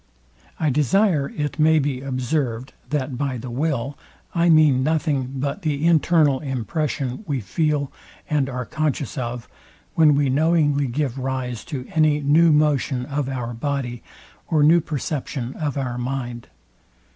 [0.59, 3.95] I desire it may be observed, that by the will,
[4.33, 7.91] I mean nothing but the internal impression we feel
[8.27, 9.47] and are conscious of,
[9.93, 14.01] when we knowingly give rise to any new motion of our body,
[14.47, 16.47] or new perception of our mind.